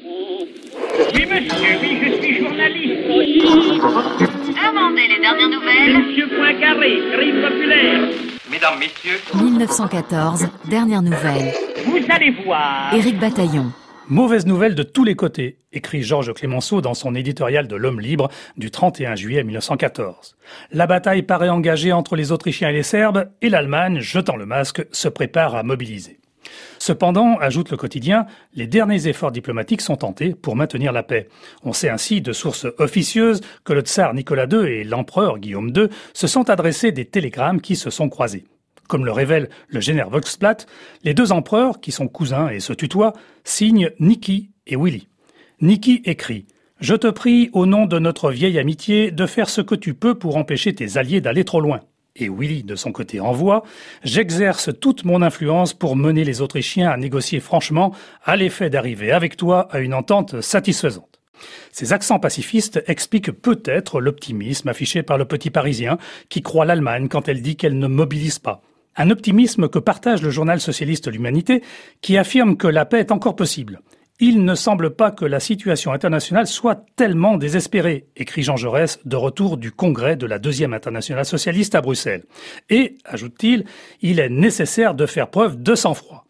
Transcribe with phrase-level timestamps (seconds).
[0.00, 3.08] Oui, monsieur, oui, je suis journaliste.
[4.56, 5.98] Demandez les dernières nouvelles.
[5.98, 8.08] Monsieur Poincaré, crime populaire.
[8.50, 11.52] Mesdames, Messieurs, 1914, dernière nouvelle.
[11.86, 12.94] Vous allez voir.
[12.94, 13.72] Éric Bataillon.
[14.08, 18.28] Mauvaise nouvelle de tous les côtés, écrit Georges Clémenceau dans son éditorial de L'Homme libre
[18.56, 20.36] du 31 juillet 1914.
[20.72, 24.86] La bataille paraît engagée entre les Autrichiens et les Serbes, et l'Allemagne, jetant le masque,
[24.92, 26.20] se prépare à mobiliser.
[26.88, 28.24] Cependant, ajoute le quotidien,
[28.54, 31.28] les derniers efforts diplomatiques sont tentés pour maintenir la paix.
[31.62, 35.88] On sait ainsi de sources officieuses que le tsar Nicolas II et l'empereur Guillaume II
[36.14, 38.46] se sont adressés des télégrammes qui se sont croisés.
[38.88, 40.66] Comme le révèle le général Volksblatt,
[41.04, 43.12] les deux empereurs, qui sont cousins et se tutoient,
[43.44, 45.08] signent Niki et Willy.
[45.60, 46.46] Niki écrit
[46.80, 50.14] Je te prie, au nom de notre vieille amitié, de faire ce que tu peux
[50.14, 51.80] pour empêcher tes alliés d'aller trop loin.
[52.18, 53.62] Et Willy, de son côté, envoie
[54.02, 57.94] J'exerce toute mon influence pour mener les Autrichiens à négocier franchement,
[58.24, 61.20] à l'effet d'arriver avec toi à une entente satisfaisante.
[61.70, 67.28] Ces accents pacifistes expliquent peut-être l'optimisme affiché par le petit Parisien qui croit l'Allemagne quand
[67.28, 68.62] elle dit qu'elle ne mobilise pas.
[68.96, 71.62] Un optimisme que partage le journal socialiste L'Humanité
[72.00, 73.80] qui affirme que la paix est encore possible.
[74.20, 79.14] Il ne semble pas que la situation internationale soit tellement désespérée, écrit Jean Jaurès de
[79.14, 82.24] retour du congrès de la deuxième internationale socialiste à Bruxelles.
[82.68, 83.64] Et, ajoute-t-il,
[84.02, 86.27] il est nécessaire de faire preuve de sang-froid.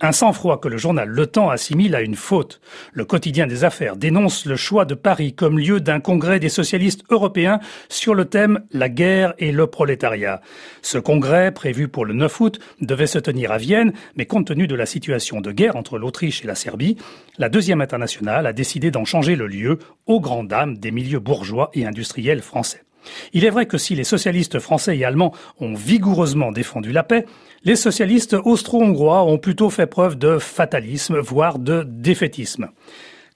[0.00, 2.60] Un sang-froid que le journal Le Temps assimile à une faute.
[2.92, 7.02] Le quotidien des affaires dénonce le choix de Paris comme lieu d'un congrès des socialistes
[7.10, 10.40] européens sur le thème La guerre et le prolétariat.
[10.82, 14.68] Ce congrès, prévu pour le 9 août, devait se tenir à Vienne, mais compte tenu
[14.68, 16.96] de la situation de guerre entre l'Autriche et la Serbie,
[17.36, 21.70] la deuxième internationale a décidé d'en changer le lieu aux grandes dames des milieux bourgeois
[21.74, 22.84] et industriels français.
[23.32, 27.26] Il est vrai que si les socialistes français et allemands ont vigoureusement défendu la paix,
[27.64, 32.68] les socialistes austro-hongrois ont plutôt fait preuve de fatalisme, voire de défaitisme.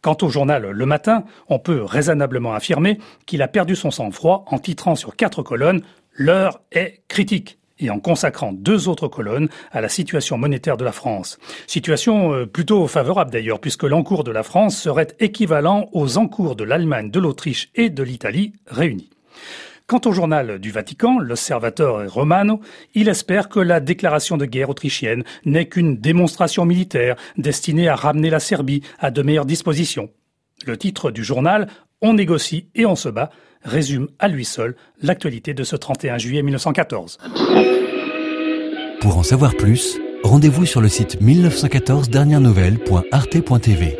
[0.00, 4.58] Quant au journal Le Matin, on peut raisonnablement affirmer qu'il a perdu son sang-froid en
[4.58, 5.82] titrant sur quatre colonnes
[6.14, 10.92] L'heure est critique et en consacrant deux autres colonnes à la situation monétaire de la
[10.92, 11.38] France.
[11.66, 16.64] Situation euh, plutôt favorable d'ailleurs, puisque l'encours de la France serait équivalent aux encours de
[16.64, 19.10] l'Allemagne, de l'Autriche et de l'Italie réunis.
[19.86, 22.60] Quant au journal du Vatican, l'Osservatore Romano,
[22.94, 28.30] il espère que la déclaration de guerre autrichienne n'est qu'une démonstration militaire destinée à ramener
[28.30, 30.08] la Serbie à de meilleures dispositions.
[30.64, 31.68] Le titre du journal
[32.00, 33.30] On négocie et on se bat
[33.64, 37.18] résume à lui seul l'actualité de ce 31 juillet 1914.
[39.00, 43.98] Pour en savoir plus, rendez-vous sur le site 1914 dernières nouvelles.arte.tv.